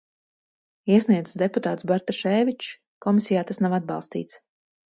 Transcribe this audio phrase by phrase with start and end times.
[0.93, 2.73] Iesniedzis deputāts Bartaševičs,
[3.07, 4.45] komisijā tas nav atbalstīts.